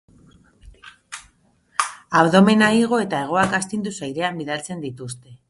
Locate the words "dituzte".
4.89-5.39